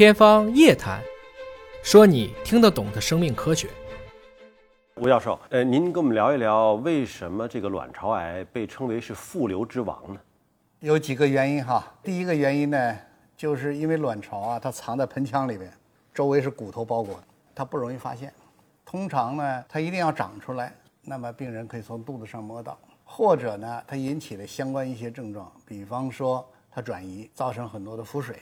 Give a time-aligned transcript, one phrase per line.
[0.00, 0.98] 天方夜谭，
[1.82, 3.68] 说你听得懂的生命科学。
[4.94, 10.18] 吴教授，呃，您跟我们聊一聊，为什么这个卵巢癌被称为是妇瘤之王呢？
[10.78, 11.86] 有几个原因哈。
[12.02, 12.98] 第一个原因呢，
[13.36, 15.70] 就是因为卵巢啊，它藏在盆腔里边，
[16.14, 17.22] 周围是骨头包裹，
[17.54, 18.32] 它不容易发现。
[18.86, 20.72] 通常呢，它一定要长出来，
[21.02, 28.36] 那么病人可以从肚子上摸到，或者呢，它引起了相关一些症状，比方说它转移，造成很多的腹水，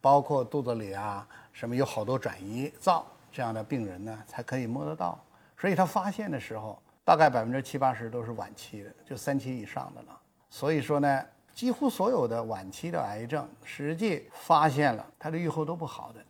[0.00, 5.18] 包括肚子里啊什么有好多转移灶这样的病人呢，才可以摸得到。
[5.58, 10.20] 所以他发现的时候，大概百分之七八十都是晚期的，就三期以上的了。
[10.48, 16.24] 所以说呢，几乎所有的晚期的癌症，实际发现了它的预后都不好的。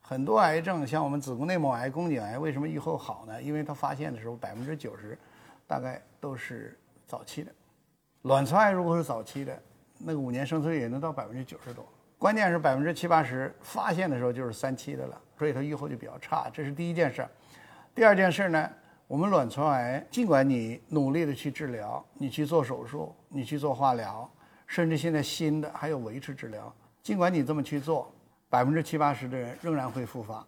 [0.00, 3.40] 很多癌症，像我们子宫内膜癌、宫颈癌，为什么预后好呢？
[3.42, 5.18] 因为它发现的时候百分之九十，
[5.66, 7.52] 大概都是早期的。
[8.22, 9.62] 卵巢癌如果是早期的，
[9.98, 11.86] 那个五年生存率也能到百分之九十多。
[12.18, 16.48] 关键是百分之七八十发现的时候就是三期的了，所以它预后就比较差。
[16.52, 17.26] 这是第一件事。
[17.94, 18.70] 第二件事呢，
[19.06, 24.28] 我们卵巢癌尽管你努力的去治疗，你去做手术，你去做化疗，
[24.66, 28.10] 甚至现在新的还有维持治疗，尽管你这么去做，
[28.48, 30.44] 百分之七八十的人仍然会复发。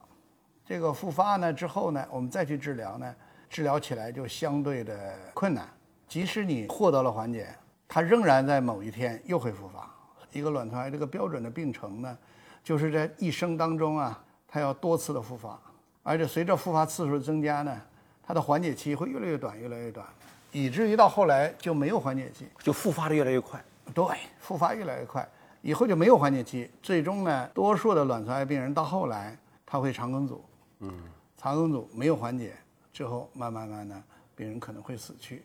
[0.64, 3.14] 这个复发呢之后呢，我们再去治疗呢，
[3.50, 5.68] 治疗起来就相对的困难。
[6.06, 7.54] 即使你获得了缓解，
[7.86, 9.94] 它仍然在某一天又会复发。
[10.32, 12.18] 一个卵巢癌这个标准的病程呢，
[12.62, 15.58] 就是在一生当中啊，它要多次的复发。
[16.02, 17.80] 而且随着复发次数的增加呢，
[18.22, 20.06] 它的缓解期会越来越短，越来越短，
[20.52, 23.62] 以至于到后来就没有缓解期，就复发的越来越快。
[23.94, 24.04] 对，
[24.38, 25.28] 复发越来越快，
[25.60, 26.70] 以后就没有缓解期。
[26.82, 30.44] 最终呢，多数的卵巢癌病人到后来他会肠梗阻，
[30.80, 30.92] 嗯，
[31.36, 32.54] 肠梗阻没有缓解，
[32.92, 34.02] 之后慢慢慢的
[34.34, 35.42] 病人可能会死去。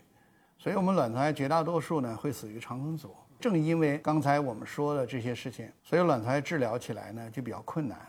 [0.58, 3.14] 所以我们卵巢癌绝大多数呢会死于肠梗阻。
[3.44, 8.00] 正因为刚才我们说的这些事情，所以卵巢癌治疗起来呢就比较困难。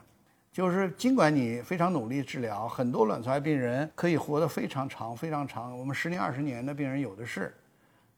[0.52, 7.52] 就是尽管你非常努力治疗，很多卵巢癌病人可以活得非常长、非常长，我们十年、二十年的病人有的是，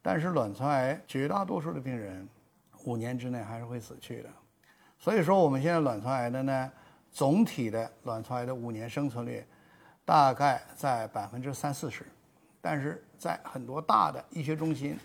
[0.03, 2.29] 但是卵巢癌绝大多数的病人，
[2.85, 4.29] 五年之内还是会死去的。
[4.99, 6.71] 所以说，我们现在卵巢癌的呢，
[7.09, 9.43] 总体的卵巢癌的五年生存率
[10.05, 12.05] 大概在百分之三四十，
[12.61, 14.95] 但是在很多大的医学中心，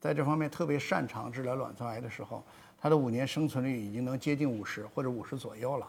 [0.00, 2.42] 在这方面特别擅长治疗卵巢癌的时候，
[2.80, 5.86] 它的五年生存率已经能接近五十或者五十左右了。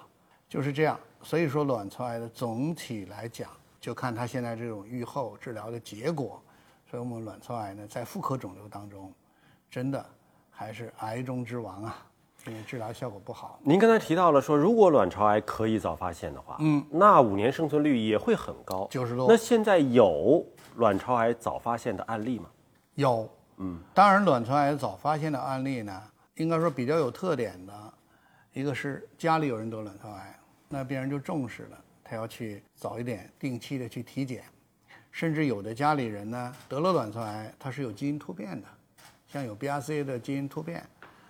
[0.49, 3.49] 就是这样，所以说卵巢癌的总体来讲，
[3.79, 6.41] 就看它现在这种预后治疗的结果。
[6.89, 9.13] 所以我们卵巢癌呢，在妇科肿瘤当中，
[9.69, 10.05] 真的
[10.49, 12.05] 还是癌中之王啊，
[12.47, 13.57] 因为治疗效果不好。
[13.63, 19.25] 您刚才提到了说，如果卵巢癌可以早发现的话，嗯，那五年生存率也会很高，九十多。
[19.29, 20.45] 那现在有
[20.75, 22.47] 卵巢癌早发现的案例吗？
[22.95, 23.29] 有，
[23.63, 26.01] 嗯，当然卵巢癌早发现的案例呢，
[26.33, 27.93] 应该说比较有特点的，
[28.53, 30.35] 一个是家里有人得卵巢癌。
[30.67, 34.43] 那病人就重视了，他要去早一点、定期的去体检，
[35.11, 38.67] 甚至有的家里人呢得了卵巢癌，他是有基因突变的，
[39.27, 40.83] 像有 BRCA 的基因突变，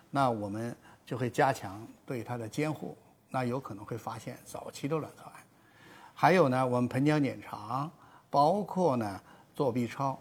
[0.09, 0.73] 那我们
[1.05, 2.97] 就会加强对他的监护，
[3.29, 5.33] 那有可能会发现早期的卵巢癌。
[6.13, 7.91] 还有呢，我们盆腔检查，
[8.29, 9.19] 包括呢
[9.53, 10.17] 做 B 超，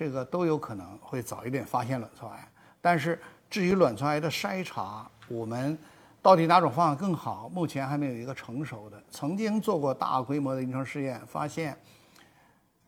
[0.00, 2.48] 这个都有可能会早一点发现卵巢癌。
[2.80, 5.76] 但是至于卵巢癌的筛查，我们。
[6.22, 7.48] 到底哪种方法更好？
[7.48, 9.02] 目前还没有一个成熟的。
[9.10, 11.74] 曾经做过大规模的临床试验，发现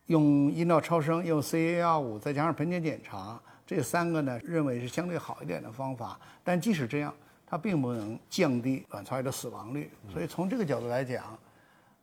[0.05, 6.21] 用阴道超声、用 CA-25 再加上盆腔检查这三个呢，认为是相对好一点的方法。
[6.45, 7.15] 但即使这样，
[7.47, 9.91] 它并不能降低卵巢癌的死亡率。
[10.12, 11.25] 所以从这个角度来讲，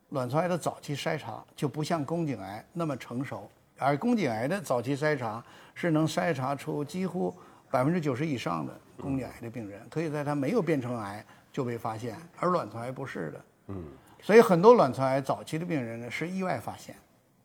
[0.08, 3.48] 卵巢癌的早期筛查就不像宫颈癌那么成熟，
[3.80, 5.42] 而宫颈癌的早期筛查
[5.74, 7.34] 是能筛查出几乎
[7.70, 8.72] 百分之九十以上的。
[8.98, 13.44] 宫颈癌的病人可以在他没有变成癌就被发现，而卵巢癌不是的。
[13.68, 13.84] 嗯，
[14.20, 16.94] 所以很多卵巢癌早期的病人呢是意外发现，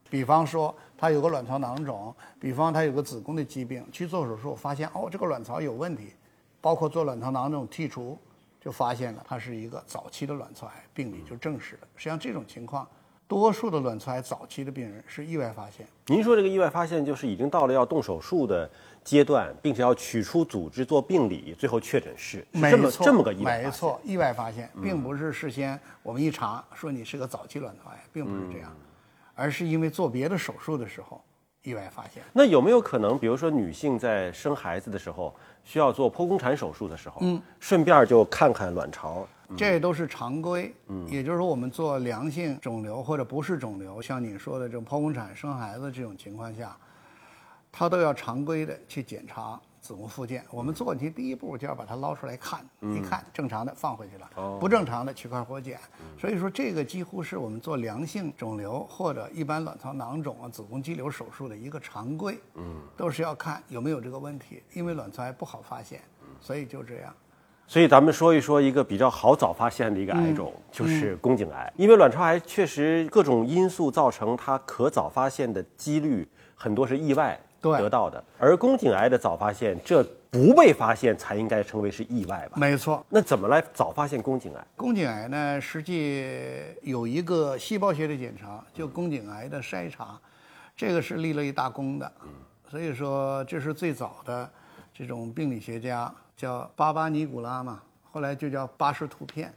[0.09, 6.13] 比方说他有个卵巢囊肿，比方他有个子宫的疾病，去做手术发现哦这个卵巢有问题，
[6.59, 8.19] 包括做卵巢囊肿剔除，
[8.59, 11.87] 就发现了它是一个早期的卵巢癌，病理就证实了。
[11.95, 12.85] 实际上这种情况，
[13.27, 15.85] 多数的卵巢癌早期的病人是意外发现。
[16.07, 18.69] 您说这个意外发现就是已经到了要动手术的。
[19.05, 28.75] 阶段，并且要取出组织做病理，最后确诊是这么这么个意外没错，意外发现，并不是事先我们一查说你是个早期卵巢癌，并不是这样，
[29.35, 31.21] 而是因为做别的手术的时候
[31.61, 32.23] 意外发现。
[32.33, 35.31] 那有没有可能，比如说女性在生孩子的时候
[35.63, 39.27] 需要做剖宫产手术的时候，嗯，顺便就看看卵巢，
[39.57, 40.73] 这都是常规。
[40.87, 46.75] 嗯，也就是说，我们做良性肿瘤或者不是肿瘤，像你说的这种剖宫产生孩子这种情况下。
[47.77, 50.45] 他都要常规的去检查，子宫附件。
[50.49, 55.77] 我们做问题第一步就要把它捞出来看，一看正常的放回去了，不正常的取块活检。
[56.17, 62.39] 所以说这个几乎是我们做良性肿瘤或者一般卵巢囊肿啊、子宫肌瘤手术的一个常规。
[62.53, 65.99] 嗯，都是要看有没有这个问题，因为卵巢癌不好发现，
[66.39, 67.13] 所以就这样。
[67.67, 71.71] 所以咱们说一说一个比较好早发现的一个癌种，就是宫颈癌。
[71.75, 82.57] 因为卵巢癌确实各种因素造成它可早发现的几率很多是意外得到的，而宫颈癌的早发现，这不被发现才应该称为是意外吧？
[82.57, 83.03] 没错。
[83.09, 84.67] 那怎么来早发现宫颈癌？
[84.75, 86.23] 宫颈癌呢，实际
[86.83, 90.19] 有一个细胞学的检查，就宫颈癌的筛查，
[90.77, 92.11] 这个是立了一大功的。
[92.69, 94.47] 所以说，这是最早的
[94.93, 96.13] 这种病理学家。
[96.35, 99.53] 叫巴巴尼古拉嘛，后来就叫巴氏图片，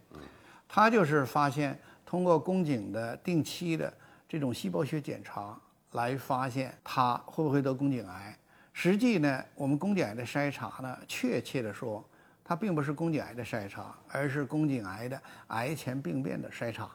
[0.68, 3.92] 他就是发现通过宫颈的定期的
[4.28, 5.58] 这种细胞学检查
[5.92, 8.36] 来发现他会不会得宫颈癌。
[8.72, 12.04] 实际呢，我们宫颈癌的筛查呢，确切的说，
[12.44, 16.88] 它并不是宫颈癌的筛查，而是宫颈癌的癌前病变的筛查。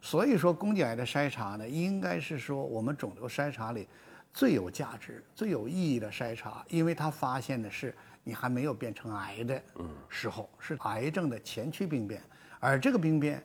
[0.00, 3.86] 所以说，宫颈癌的筛查呢，应该是说我们肿瘤筛查里
[4.34, 7.94] 最有价值、最有意义的筛查，因为它发现的是。
[8.22, 9.62] 你还没有变成癌的
[10.08, 12.22] 时候，是癌症的前驱病变，
[12.58, 13.42] 而这个病变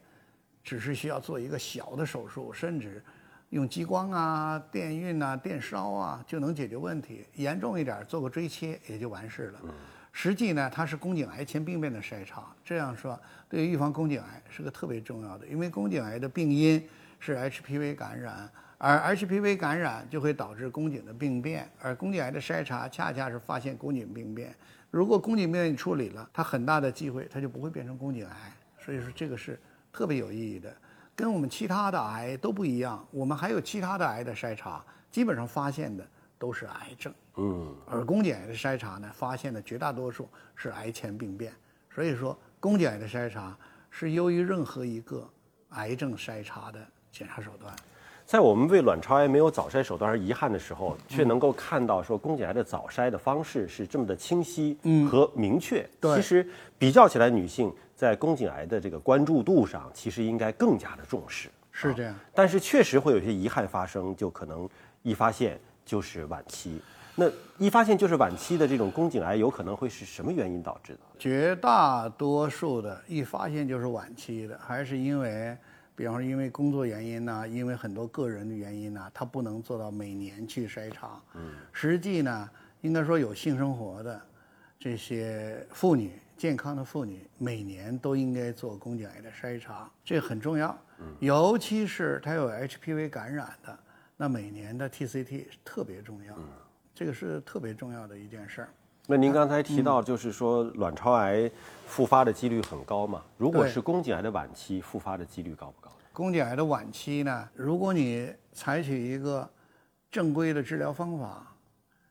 [0.64, 3.04] 只是需要做一个小的手术，甚至
[3.50, 7.26] 用激光啊、电孕啊、电烧啊就能解决问题。
[7.36, 9.62] 严重一点，做个锥切也就完事了。
[10.12, 13.20] 实际呢，它是宫颈癌前病变的筛查，这样说
[13.50, 16.88] 对预防宫颈癌是个特别重要的，因为宫颈癌的病因
[17.20, 18.50] 是 HPV 感染。
[18.78, 24.56] 而 HPV 感染就会导致宫颈的病变，而宫颈癌的筛查恰恰是发现宫颈病变。
[24.92, 28.54] 如果宫颈病变你处理了，它很大的机会它就不会变成宫颈癌。
[28.78, 29.60] 所以说这个是
[29.92, 30.76] 特别有意义的，
[31.16, 33.06] 跟我们其他的癌都不一样。
[33.12, 36.06] 我们还有其他的癌的筛查，基本上发现的
[36.38, 37.14] 都是癌症。
[37.38, 37.76] 嗯。
[37.90, 41.52] 而宫颈癌的筛查呢，发现的绝大多数是癌前病变。
[41.90, 43.58] 所以说，宫颈癌的筛查
[43.90, 45.28] 是优于任何一个
[45.70, 46.80] 癌症筛查的
[47.10, 47.74] 检查手段。
[48.26, 54.76] 在我们为卵巢癌没有早筛手段而遗憾的时候，却能够看到说宫颈癌的早筛的方式是这么的清晰
[55.08, 55.88] 和明确。
[56.16, 56.46] 其实
[56.80, 61.50] 比较起来，女性在宫颈癌的这个关注度上，其实应该更加的重视。
[61.72, 64.68] 是这样，但是确实会有些遗憾发生，就可能
[65.04, 66.82] 一发现就是晚期。
[67.14, 67.30] 那
[67.60, 71.00] 一发现就是晚期的这种宫颈癌，有可能会是什么原因导致的？
[71.20, 75.56] 绝大多数的一发现就是晚期的，还是因为。
[75.96, 81.22] 比方说，因为工作原因呢，因为很多个人的原因呢，他不能做到每年去筛查。
[81.36, 82.50] 嗯，实际呢，
[82.82, 84.22] 应该说有性生活的
[84.78, 90.78] 这些妇女，健康的妇女，每年都应该做宫颈癌的筛查，这很重要。
[91.00, 93.80] 嗯，尤其是她有 HPV 感染的，
[94.18, 96.36] 那每年的 TCT 特别重要。
[96.38, 96.50] 嗯，
[96.94, 98.70] 这个是特别重要的一件事儿。
[99.08, 101.50] 那您刚才提到，就是说卵巢癌
[101.86, 103.22] 复发的几率很高嘛？
[103.38, 105.92] 如果是宫颈癌的晚期，复发的几率高不高？
[106.12, 109.48] 宫颈癌的晚期呢，如果你采取一个
[110.10, 111.56] 正规的治疗方法，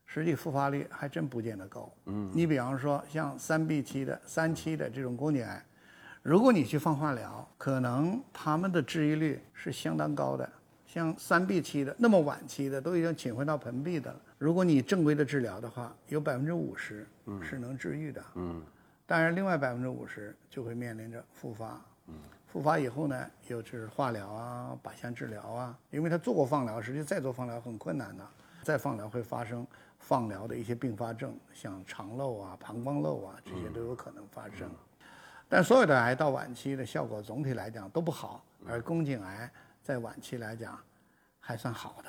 [0.06, 1.90] 实际复发率还真不见得高。
[2.04, 5.64] 嗯，你比方说像三 B 期的、三期的这种宫颈癌，
[6.22, 10.48] 如果你去放化疗，可能他们的治愈率是相当高的。
[10.94, 14.20] 像三 B 期的那么晚期的，都已经侵回到盆壁的了。
[14.38, 17.04] 如果你正规的治疗的话，有百分之五十
[17.42, 18.24] 是能治愈的。
[18.36, 18.62] 嗯，
[19.04, 21.80] 当然，另外百分之五十就会面临着复发。
[22.06, 22.14] 嗯。
[22.46, 28.24] 复发以后呢，又是化疗啊、靶向治疗啊，因为他做过放疗，实际再做放疗很困难的。
[28.62, 29.66] 再放疗会发生
[29.98, 34.70] 放疗的一些并发症，像肠漏啊、膀胱漏啊，这些都有可能发生。
[35.48, 39.50] 但所有的癌到晚期的效果总体来讲都不好，而宫颈癌
[39.82, 40.78] 在晚期来讲
[41.44, 42.08] 还算好的，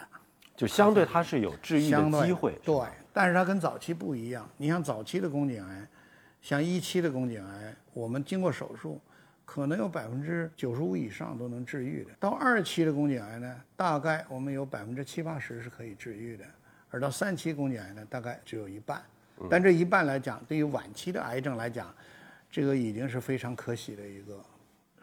[0.56, 2.58] 就相对它是有治愈的机会。
[2.64, 4.50] 对，但是它跟早期不一样。
[4.56, 5.88] 你像早期的宫颈癌，
[6.42, 9.00] 像一期的宫颈癌，我们经过手术。
[9.48, 12.10] 可能有百分之九十五以上都能治愈的。
[12.20, 16.44] 到二期的宫颈癌呢，大概我们有百分之七八十是可以治愈的，
[16.90, 19.04] 而到三期宫颈癌呢，大概只有一半。
[19.48, 21.94] 但这一半来讲，对于晚期的癌症来讲，
[22.50, 24.44] 这个已经是非常可喜的一个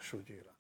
[0.00, 0.51] 数据了。